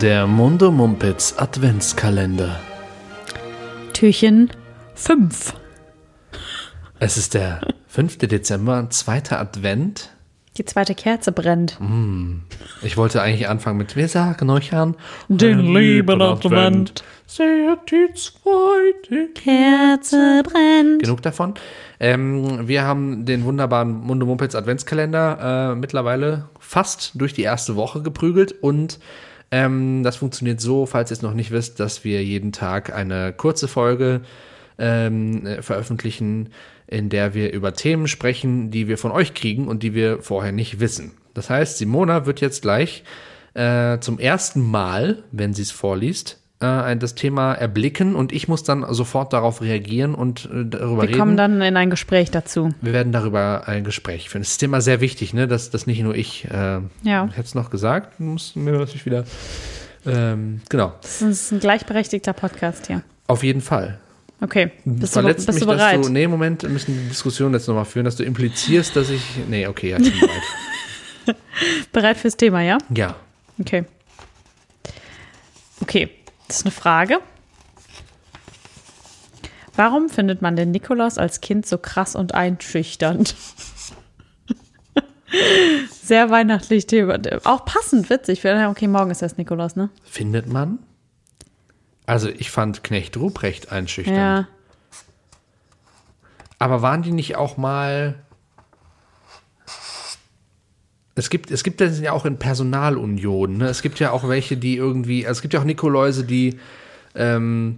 [0.00, 2.58] Der Mundo Mumpitz Adventskalender.
[3.92, 4.48] Türchen
[4.94, 5.52] 5.
[6.98, 8.16] Es ist der 5.
[8.16, 10.08] Dezember, zweiter Advent.
[10.56, 11.78] Die zweite Kerze brennt.
[12.80, 14.96] Ich wollte eigentlich anfangen mit Wir sagen euch an
[15.28, 17.04] Den lieben Advent.
[17.26, 17.46] Seht
[17.90, 21.02] die zweite Kerze brennt.
[21.02, 21.52] Genug davon.
[22.00, 28.00] Ähm, wir haben den wunderbaren Mundo Mumpitz Adventskalender äh, mittlerweile fast durch die erste Woche
[28.00, 28.98] geprügelt und
[29.50, 33.32] ähm, das funktioniert so, falls ihr es noch nicht wisst, dass wir jeden Tag eine
[33.32, 34.22] kurze Folge
[34.78, 36.50] ähm, äh, veröffentlichen,
[36.86, 40.52] in der wir über Themen sprechen, die wir von euch kriegen und die wir vorher
[40.52, 41.12] nicht wissen.
[41.34, 43.04] Das heißt, Simona wird jetzt gleich
[43.54, 48.62] äh, zum ersten Mal, wenn sie es vorliest, äh, das Thema erblicken und ich muss
[48.62, 51.18] dann sofort darauf reagieren und äh, darüber Wir reden.
[51.18, 52.70] kommen dann in ein Gespräch dazu.
[52.80, 54.42] wir werden darüber ein Gespräch führen.
[54.42, 55.48] Das ist immer sehr wichtig, ne?
[55.48, 57.26] dass, dass nicht nur ich, äh, Ja.
[57.30, 59.24] ich hätte es noch gesagt, muss mir natürlich wieder,
[60.06, 63.02] ähm, genau, Das ist ein gleichberechtigter Podcast hier.
[63.26, 63.98] auf jeden Fall.
[64.42, 65.98] Okay, bist du, Verletzt bist mich, du bereit?
[65.98, 69.10] dass du, nee, Moment, wir müssen die Diskussion jetzt nochmal führen, dass du implizierst, dass
[69.10, 71.36] ich, nee, okay, ja, ich bin bereit.
[71.92, 72.78] bereit fürs Thema, ja?
[72.94, 73.16] Ja,
[73.60, 73.84] Okay.
[75.82, 76.08] Okay,
[76.50, 77.20] das ist eine Frage.
[79.76, 83.36] Warum findet man den Nikolaus als Kind so krass und einschüchternd?
[86.02, 87.20] Sehr weihnachtlich Thema.
[87.44, 88.44] Auch passend witzig.
[88.44, 89.90] Okay, morgen ist erst Nikolaus, ne?
[90.02, 90.80] findet man?
[92.04, 94.18] Also ich fand Knecht Ruprecht einschüchternd.
[94.18, 94.48] Ja.
[96.58, 98.24] Aber waren die nicht auch mal.
[101.20, 103.58] Es gibt, es gibt das ja auch in Personalunionen.
[103.58, 103.68] Ne?
[103.68, 105.26] Es gibt ja auch welche, die irgendwie.
[105.26, 106.56] Also es gibt ja auch Nikoläuse, die,
[107.14, 107.76] ähm,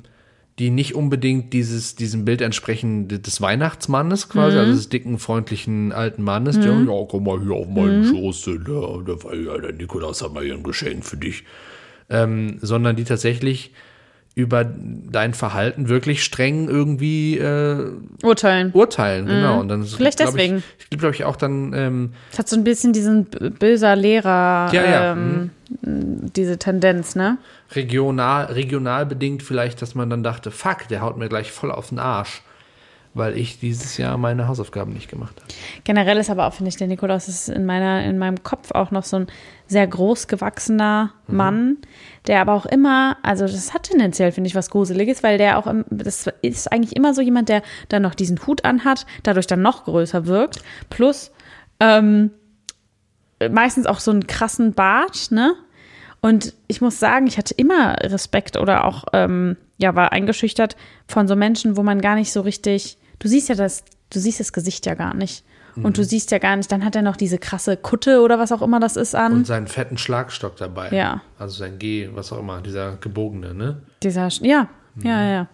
[0.61, 6.23] die nicht unbedingt dieses, diesem Bild entsprechen des Weihnachtsmannes quasi, also des dicken, freundlichen alten
[6.23, 6.61] Mannes.
[6.61, 10.33] Der, ja, komm mal hier auf meinen Schoß, der, der, war ja, der Nikolaus hat
[10.33, 11.43] mal hier ein Geschenk für dich.
[12.09, 13.73] Ähm, sondern die tatsächlich
[14.35, 17.91] über dein Verhalten wirklich streng irgendwie äh,
[18.23, 18.70] Urteilen.
[18.73, 19.61] urteilen, genau.
[19.61, 19.87] Und dann Mhm.
[19.87, 20.63] Vielleicht glaub deswegen.
[20.91, 24.85] Ich, glaube ich auch dann, ähm, Es hat so ein bisschen diesen böser Lehrer, Ja,
[24.85, 25.51] ja, ähm,
[25.83, 27.37] diese Tendenz, ne?
[27.75, 31.89] regional, regional bedingt vielleicht, dass man dann dachte, fuck, der haut mir gleich voll auf
[31.91, 32.42] den Arsch,
[33.14, 35.52] weil ich dieses Jahr meine Hausaufgaben nicht gemacht habe.
[35.84, 38.90] Generell ist aber auch, finde ich, der Nikolaus ist in, meiner, in meinem Kopf auch
[38.90, 39.27] noch so ein
[39.67, 41.78] sehr groß gewachsener Mann,
[42.27, 45.67] der aber auch immer, also das hat tendenziell, finde ich, was Gruseliges, weil der auch,
[45.67, 49.62] im, das ist eigentlich immer so jemand, der dann noch diesen Hut anhat, dadurch dann
[49.62, 51.33] noch größer wirkt, plus
[51.80, 52.30] ähm,
[53.50, 55.55] meistens auch so einen krassen Bart, ne?
[56.20, 60.77] Und ich muss sagen, ich hatte immer Respekt oder auch, ähm, ja, war eingeschüchtert
[61.08, 64.41] von so Menschen, wo man gar nicht so richtig, du siehst ja das, du siehst
[64.41, 65.45] das Gesicht ja gar nicht.
[65.77, 68.53] Und du siehst ja gar nicht, dann hat er noch diese krasse Kutte oder was
[68.53, 69.33] auch immer das ist an.
[69.33, 70.91] Und seinen fetten Schlagstock dabei.
[70.91, 71.23] Ja.
[71.39, 73.81] Also sein G, was auch immer, dieser gebogene, ne?
[74.03, 74.69] Dieser, ja,
[75.03, 75.49] ja, ja.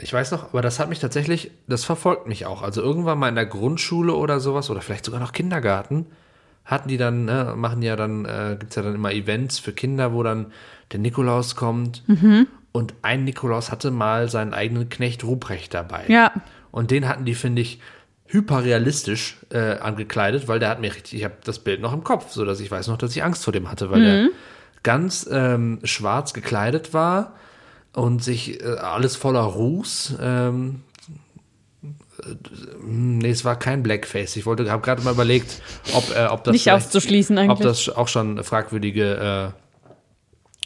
[0.00, 2.62] Ich weiß noch, aber das hat mich tatsächlich, das verfolgt mich auch.
[2.62, 6.06] Also irgendwann mal in der Grundschule oder sowas oder vielleicht sogar noch Kindergarten
[6.64, 10.12] hatten die dann, ne, machen ja dann, äh, gibt's ja dann immer Events für Kinder,
[10.12, 10.46] wo dann
[10.92, 12.02] der Nikolaus kommt.
[12.08, 12.48] Mhm.
[12.76, 16.06] Und ein Nikolaus hatte mal seinen eigenen Knecht Ruprecht dabei.
[16.08, 16.32] Ja.
[16.72, 17.78] Und den hatten die, finde ich,
[18.26, 22.32] hyperrealistisch äh, angekleidet, weil der hat mir richtig, ich habe das Bild noch im Kopf,
[22.32, 24.28] so dass ich weiß noch, dass ich Angst vor dem hatte, weil der
[24.82, 27.36] ganz ähm, schwarz gekleidet war
[27.92, 30.16] und sich äh, alles voller Ruß.
[30.20, 30.82] Ähm,
[32.24, 32.34] äh,
[32.84, 34.34] nee, es war kein Blackface.
[34.34, 37.50] Ich wollte, habe gerade mal überlegt, ob, äh, ob das Nicht auszuschließen eigentlich.
[37.52, 39.63] ob das auch schon fragwürdige äh,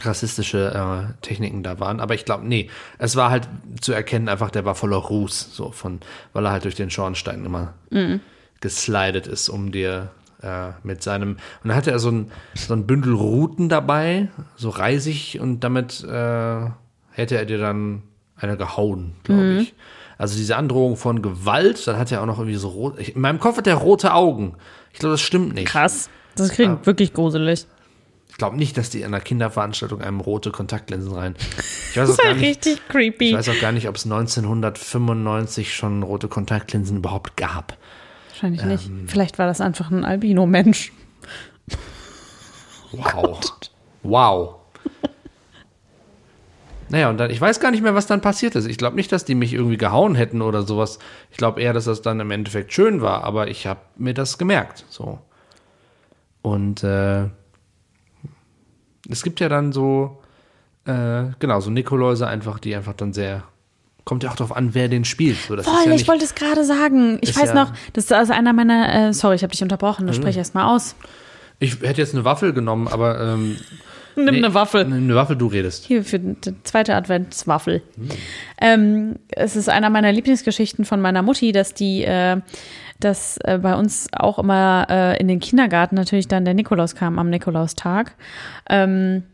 [0.01, 2.01] rassistische äh, Techniken da waren.
[2.01, 3.49] Aber ich glaube, nee, es war halt
[3.81, 6.01] zu erkennen, einfach der war voller Ruß, so von,
[6.33, 7.75] weil er halt durch den Schornstein immer
[8.61, 10.11] geslidet ist, um dir
[10.43, 11.33] äh, mit seinem.
[11.33, 16.05] Und dann hatte er so ein, so ein Bündel Ruten dabei, so reisig, und damit
[16.05, 16.67] äh,
[17.11, 18.03] hätte er dir dann
[18.37, 19.75] eine gehauen, glaube ich.
[20.17, 22.99] Also diese Androhung von Gewalt, dann hat er auch noch irgendwie so rot.
[22.99, 24.57] Ich, in meinem Kopf hat er rote Augen.
[24.93, 25.69] Ich glaube, das stimmt nicht.
[25.69, 26.11] Krass.
[26.35, 27.67] Das klingt wirklich gruselig.
[28.39, 31.35] Ich glaube nicht, dass die in einer Kinderveranstaltung einem rote Kontaktlinsen rein.
[31.91, 33.35] Ich weiß auch Das gar ist nicht, richtig ich creepy.
[33.35, 37.77] weiß auch gar nicht, ob es 1995 schon rote Kontaktlinsen überhaupt gab.
[38.29, 38.87] Wahrscheinlich nicht.
[38.87, 39.09] Ähm.
[39.09, 40.93] Vielleicht war das einfach ein Albino-Mensch.
[42.93, 43.41] Wow.
[44.05, 44.55] wow.
[46.91, 48.67] Naja, und dann, ich weiß gar nicht mehr, was dann passiert ist.
[48.67, 51.01] Ich glaube nicht, dass die mich irgendwie gehauen hätten oder sowas.
[51.33, 54.39] Ich glaube eher, dass das dann im Endeffekt schön war, aber ich habe mir das
[54.39, 54.85] gemerkt.
[54.91, 55.19] So.
[56.43, 57.31] Und äh,
[59.09, 60.19] es gibt ja dann so,
[60.87, 63.43] äh, genau, so Nikoläuse einfach, die einfach dann sehr.
[64.05, 65.37] Kommt ja auch darauf an, wer den spielt.
[65.37, 67.19] So, Voll, ja ich nicht- wollte es gerade sagen.
[67.21, 70.07] Ich weiß ja- noch, das ist also einer meiner, äh, sorry, ich habe dich unterbrochen,
[70.07, 70.95] du sprich erst mal aus.
[71.59, 73.57] Ich hätte jetzt eine Waffel genommen, aber ähm,
[74.17, 74.81] Nimm Nee, eine Waffel.
[74.85, 75.85] Eine Waffel, du redest.
[75.85, 76.35] Hier für die
[76.65, 77.83] zweite Adventswaffel.
[78.61, 82.39] Ähm, es ist einer meiner Lieblingsgeschichten von meiner Mutti, dass die, äh,
[83.01, 87.19] dass äh, bei uns auch immer äh, in den Kindergarten natürlich dann der Nikolaus kam
[87.19, 88.15] am Nikolaustag.
[88.69, 89.25] Ähm,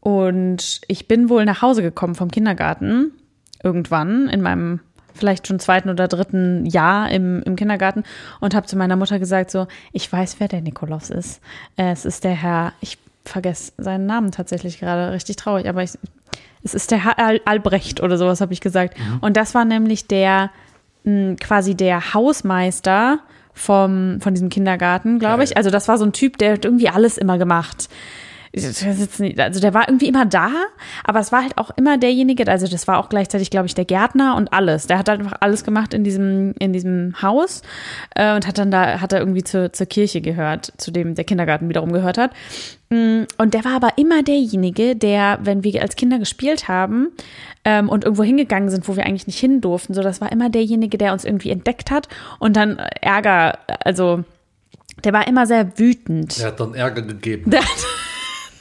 [0.00, 3.12] und ich bin wohl nach Hause gekommen vom Kindergarten
[3.62, 4.80] irgendwann in meinem
[5.14, 8.02] vielleicht schon zweiten oder dritten Jahr im, im Kindergarten
[8.40, 11.40] und habe zu meiner Mutter gesagt so, ich weiß, wer der Nikolaus ist.
[11.76, 15.92] Äh, es ist der Herr, ich vergesse seinen Namen tatsächlich gerade, richtig traurig, aber ich,
[16.64, 18.96] es ist der Herr Al Albrecht oder sowas habe ich gesagt.
[19.20, 20.50] Und das war nämlich der
[21.04, 23.20] mh, quasi der Hausmeister
[23.54, 25.56] vom, von diesem Kindergarten, glaube ich.
[25.56, 27.88] Also das war so ein Typ, der hat irgendwie alles immer gemacht.
[28.54, 30.50] Also der war irgendwie immer da,
[31.04, 33.86] aber es war halt auch immer derjenige, also das war auch gleichzeitig, glaube ich, der
[33.86, 34.86] Gärtner und alles.
[34.86, 37.62] Der hat halt einfach alles gemacht in diesem, in diesem Haus
[38.14, 41.24] äh, und hat dann da, hat er irgendwie zur, zur Kirche gehört, zu dem der
[41.24, 42.32] Kindergarten wiederum gehört hat.
[42.90, 47.08] Mm, Und der war aber immer derjenige, der, wenn wir als Kinder gespielt haben
[47.64, 50.50] ähm, und irgendwo hingegangen sind, wo wir eigentlich nicht hin durften, so das war immer
[50.50, 52.08] derjenige, der uns irgendwie entdeckt hat
[52.38, 54.24] und dann äh, Ärger, also
[55.04, 56.38] der war immer sehr wütend.
[56.38, 57.50] Er hat dann Ärger gegeben.
[57.50, 57.86] Der hat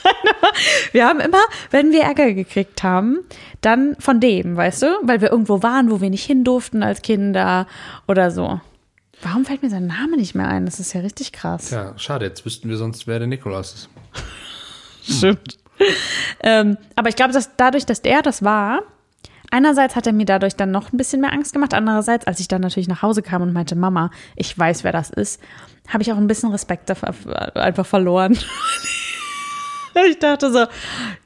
[0.91, 3.19] wir haben immer, wenn wir Ärger gekriegt haben,
[3.61, 4.87] dann von dem, weißt du?
[5.03, 7.67] Weil wir irgendwo waren, wo wir nicht hin durften als Kinder
[8.07, 8.59] oder so.
[9.21, 10.65] Warum fällt mir sein Name nicht mehr ein?
[10.65, 11.69] Das ist ja richtig krass.
[11.69, 13.89] Ja, schade, jetzt wüssten wir sonst, wer der Nikolaus ist.
[15.17, 15.57] Stimmt.
[16.41, 18.81] ähm, aber ich glaube, dass dadurch, dass der das war,
[19.51, 22.47] einerseits hat er mir dadurch dann noch ein bisschen mehr Angst gemacht, andererseits, als ich
[22.47, 25.39] dann natürlich nach Hause kam und meinte, Mama, ich weiß, wer das ist,
[25.87, 26.91] habe ich auch ein bisschen Respekt
[27.55, 28.37] einfach verloren.
[30.09, 30.59] ich dachte so,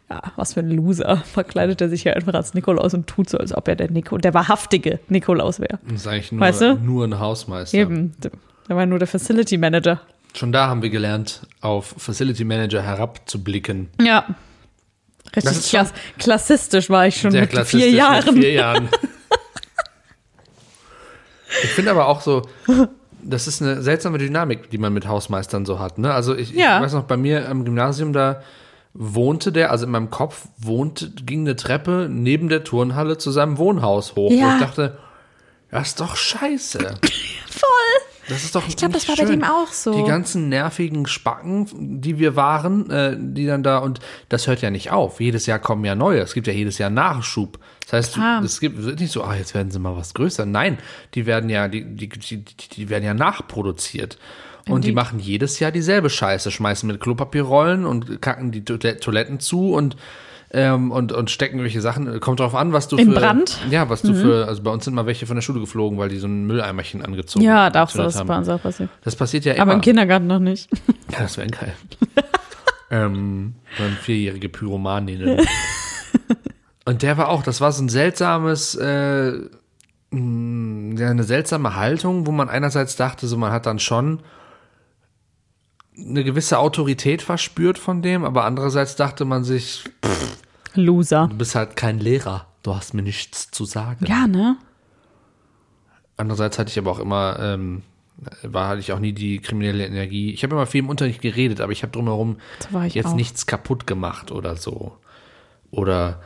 [0.09, 1.17] ja, was für ein Loser.
[1.17, 4.17] Verkleidet er sich ja einfach als Nikolaus und tut so, als ob er der, Nico,
[4.17, 5.79] der wahrhaftige Nikolaus wäre.
[5.83, 6.75] Das ist eigentlich nur, Weißt du?
[6.75, 7.77] nur ein Hausmeister.
[7.77, 8.15] Eben.
[8.67, 10.01] Der war nur der Facility Manager.
[10.35, 13.89] Schon da haben wir gelernt, auf Facility Manager herabzublicken.
[14.01, 14.25] Ja.
[15.35, 18.35] Richtig klass klassistisch war ich schon mit vier Jahren.
[18.35, 18.89] Mit vier Jahren.
[21.63, 22.44] ich finde aber auch so,
[23.25, 25.98] das ist eine seltsame Dynamik, die man mit Hausmeistern so hat.
[25.98, 26.13] Ne?
[26.13, 26.77] Also ich, Ja.
[26.77, 28.42] ich weiß noch, bei mir am Gymnasium, da
[28.94, 33.57] wohnte der, also in meinem Kopf wohnte, ging eine Treppe neben der Turnhalle zu seinem
[33.57, 34.31] Wohnhaus hoch.
[34.31, 34.48] Ja.
[34.48, 34.98] Und ich dachte,
[35.72, 36.80] das ist doch scheiße.
[37.50, 38.14] Voll.
[38.27, 39.42] Das ist doch Ich glaube, das war bei schön.
[39.42, 39.94] dem auch so.
[39.94, 44.00] Die ganzen nervigen Spacken, die wir waren, äh, die dann da, und
[44.30, 45.22] das hört ja nicht auf.
[45.22, 46.19] Jedes Jahr kommen ja neue.
[46.22, 47.60] Es gibt ja jedes Jahr Nachschub.
[47.83, 48.44] Das heißt, Klar.
[48.44, 50.45] es gibt es ist nicht so, ah, jetzt werden sie mal was größer.
[50.48, 50.80] Nein,
[51.13, 54.18] die werden ja, die, die, die, die werden ja nachproduziert.
[54.68, 59.00] Und die, die- machen jedes Jahr dieselbe Scheiße, schmeißen mit Klopapierrollen und kacken die Toilette-
[59.00, 59.95] Toiletten zu und
[60.51, 62.19] ähm, und, und stecken welche Sachen.
[62.19, 63.19] Kommt drauf an, was du In für.
[63.19, 63.59] Brand?
[63.65, 63.71] Mhm.
[63.71, 64.47] Ja, was du für.
[64.47, 67.01] Also bei uns sind mal welche von der Schule geflogen, weil die so ein Mülleimerchen
[67.03, 68.27] angezogen Ja, da auch so, gezündet das haben.
[68.27, 68.89] bei uns auch passiert.
[69.03, 69.63] Das passiert ja immer.
[69.63, 70.69] Aber im Kindergarten noch nicht.
[71.12, 71.74] Ja, das wäre geil.
[72.89, 75.39] ähm, so eine vierjährige Pyromanin.
[76.86, 79.39] Und der war auch, das war so ein seltsames, äh, ja,
[80.12, 84.19] eine seltsame Haltung, wo man einerseits dachte, so man hat dann schon
[85.97, 89.83] eine gewisse Autorität verspürt von dem, aber andererseits dachte man sich,
[90.74, 91.27] Loser.
[91.30, 94.06] du bist halt kein Lehrer, du hast mir nichts zu sagen.
[94.06, 94.57] Ja, ne?
[96.18, 97.83] Andererseits hatte ich aber auch immer, ähm,
[98.44, 100.31] war hatte ich auch nie die kriminelle Energie.
[100.34, 102.38] Ich habe immer viel im Unterricht geredet, aber ich habe drumherum
[102.72, 103.15] So ich jetzt auch.
[103.15, 104.98] nichts kaputt gemacht oder so.
[105.72, 106.22] Oder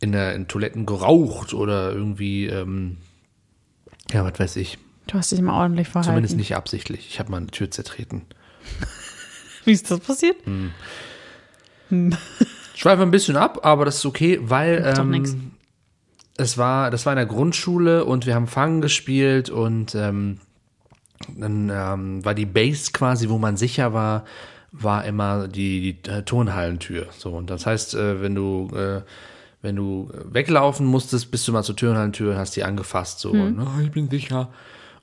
[0.00, 2.98] in, der, in Toiletten geraucht oder irgendwie, ähm,
[4.12, 4.78] ja, was weiß ich.
[5.08, 6.10] Du hast dich immer ordentlich verhalten.
[6.10, 7.08] Zumindest nicht absichtlich.
[7.08, 8.22] Ich habe mal eine Tür zertreten.
[9.64, 10.36] Wie ist das passiert?
[12.74, 15.12] Schweife ein bisschen ab, aber das ist okay, weil ähm,
[16.36, 20.38] es war, das war in der Grundschule und wir haben Fangen gespielt und ähm,
[21.36, 24.24] dann ähm, war die Base quasi, wo man sicher war,
[24.72, 27.08] war immer die, die äh, Turnhallentür.
[27.18, 29.02] So und das heißt, äh, wenn du äh,
[29.62, 33.30] wenn du weglaufen musstest, bist du mal zur Turnhallentür und hast die angefasst so.
[33.32, 34.48] Und, "Ah, ich bin sicher.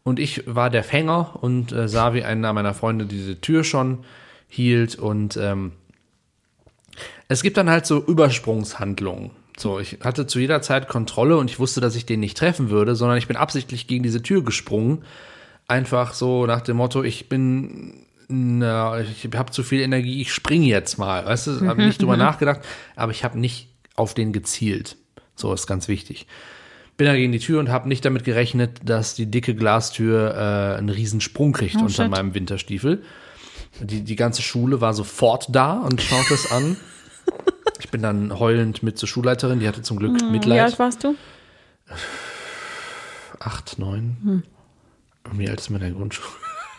[0.08, 4.06] Und ich war der Fänger und äh, sah, wie einer meiner Freunde diese Tür schon
[4.48, 5.74] hielt und ähm,
[7.28, 9.32] es gibt dann halt so Übersprungshandlungen.
[9.58, 12.70] So, ich hatte zu jeder Zeit Kontrolle und ich wusste, dass ich den nicht treffen
[12.70, 15.04] würde, sondern ich bin absichtlich gegen diese Tür gesprungen.
[15.68, 20.68] Einfach so nach dem Motto, ich bin, na, ich habe zu viel Energie, ich springe
[20.68, 21.26] jetzt mal.
[21.26, 22.62] Weißt du, habe nicht drüber nachgedacht,
[22.96, 24.96] aber ich habe nicht auf den gezielt.
[25.36, 26.28] So ist ganz wichtig.
[26.98, 30.78] Bin da gegen die Tür und habe nicht damit gerechnet, dass die dicke Glastür äh,
[30.78, 32.10] einen riesen Sprung kriegt unter shit.
[32.10, 33.04] meinem Winterstiefel.
[33.80, 36.78] Die, die ganze Schule war sofort da und schaut es an.
[37.80, 40.80] Ich bin dann heulend mit zur Schulleiterin, die hatte zum Glück Wie alt Mitleid.
[40.80, 41.16] warst du?
[43.40, 44.44] Acht, neun.
[45.34, 46.28] Wie alt ist man in der Grundschule?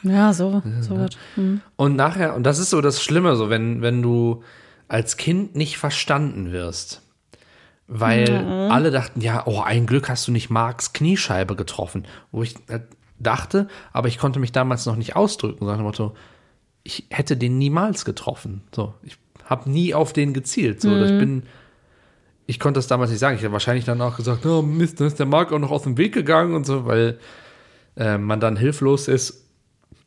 [0.03, 0.63] Ja, so.
[0.81, 1.17] so wird.
[1.35, 1.61] Hm.
[1.77, 4.43] Und nachher, und das ist so das Schlimme, so wenn, wenn du
[4.89, 7.03] als Kind nicht verstanden wirst.
[7.91, 8.29] Weil
[8.71, 12.07] alle dachten, ja, oh, ein Glück hast du nicht Marks Kniescheibe getroffen.
[12.31, 12.81] Wo ich äh,
[13.19, 16.15] dachte, aber ich konnte mich damals noch nicht ausdrücken, so nach dem Motto,
[16.83, 18.63] ich hätte den niemals getroffen.
[18.75, 20.83] So, ich habe nie auf den gezielt.
[20.83, 21.45] So, ich bin,
[22.47, 23.37] ich konnte das damals nicht sagen.
[23.37, 25.83] Ich habe wahrscheinlich dann auch gesagt, oh Mist, dann ist der Mark auch noch aus
[25.83, 27.19] dem Weg gegangen und so, weil
[27.97, 29.45] äh, man dann hilflos ist.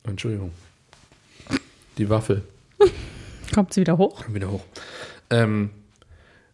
[0.03, 0.51] Entschuldigung.
[1.97, 2.43] Die Waffel.
[3.53, 4.23] Kommt sie wieder hoch?
[4.29, 4.63] Wieder hoch.
[5.31, 5.71] Ähm,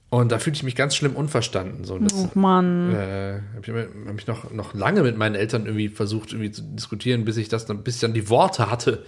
[0.09, 1.83] und da fühlte ich mich ganz schlimm unverstanden.
[1.83, 2.93] So, das, Oh Mann.
[2.93, 6.61] äh, habe ich, hab ich noch, noch lange mit meinen Eltern irgendwie versucht, irgendwie zu
[6.61, 9.03] diskutieren, bis ich das dann, bis ich dann die Worte hatte.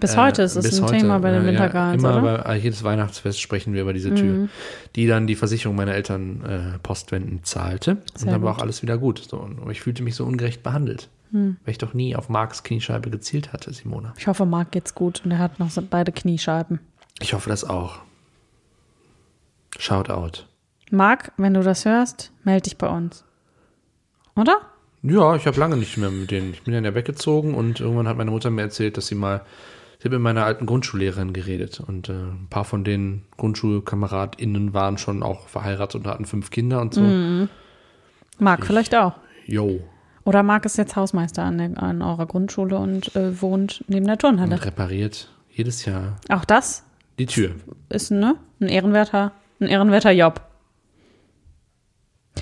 [0.00, 2.20] Bis heute ist es ein heute, Thema bei den äh, Wintergans, ja, immer?
[2.20, 2.42] Mhm.
[2.44, 4.48] bei äh, jedes Weihnachtsfest sprechen wir über diese Tür,
[4.96, 7.98] die dann die Versicherung meiner Eltern äh, postwendend zahlte.
[8.14, 8.58] Sehr und dann war gut.
[8.60, 9.24] auch alles wieder gut.
[9.30, 11.56] So, und, aber ich fühlte mich so ungerecht behandelt, Hm.
[11.64, 14.14] weil ich doch nie auf Marks Kniescheibe gezielt hatte, Simona.
[14.18, 16.80] Ich hoffe, Marc geht's gut und er hat noch beide Kniescheiben.
[17.20, 18.00] Ich hoffe das auch.
[19.84, 20.46] Shout out.
[20.90, 23.22] Marc, wenn du das hörst, melde dich bei uns.
[24.34, 24.56] Oder?
[25.02, 26.54] Ja, ich habe lange nicht mehr mit denen.
[26.54, 29.42] Ich bin dann ja weggezogen und irgendwann hat meine Mutter mir erzählt, dass sie mal,
[29.98, 34.96] sie hat mit meiner alten Grundschullehrerin geredet und äh, ein paar von den GrundschulkameradInnen waren
[34.96, 37.02] schon auch verheiratet und hatten fünf Kinder und so.
[37.02, 37.50] Mhm.
[38.38, 39.12] Marc vielleicht auch.
[39.44, 39.80] Yo.
[40.24, 44.16] Oder Marc ist jetzt Hausmeister an, der, an eurer Grundschule und äh, wohnt neben der
[44.16, 44.54] Turnhalle.
[44.54, 46.84] Und repariert jedes Jahr Auch das
[47.18, 47.50] die Tür.
[47.90, 49.32] ist ne, ein ehrenwerter,
[49.64, 50.40] ein ehrenwerter Job.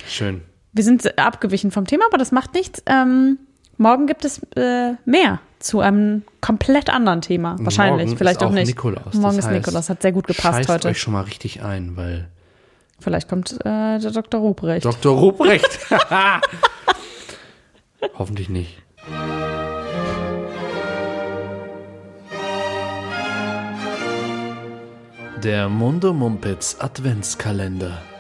[0.07, 0.43] Schön.
[0.73, 2.83] Wir sind abgewichen vom Thema, aber das macht nichts.
[2.87, 3.39] Ähm,
[3.77, 7.57] morgen gibt es äh, mehr zu einem komplett anderen Thema.
[7.61, 8.67] Wahrscheinlich, Morgen vielleicht ist auch nicht.
[8.69, 9.15] Nikolaus.
[9.15, 10.89] Morgen Das ist heißt, Nikolaus, hat sehr gut gepasst Scheißt heute.
[10.89, 12.29] euch schon mal richtig ein, weil
[13.01, 14.41] Vielleicht kommt äh, der Dr.
[14.41, 14.85] Ruprecht.
[14.85, 15.19] Dr.
[15.19, 15.81] Ruprecht.
[18.19, 18.81] Hoffentlich nicht.
[25.43, 28.12] Der Mundo Mumpitz Adventskalender.